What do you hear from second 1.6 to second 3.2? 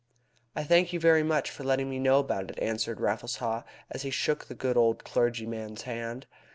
letting me know about it," answered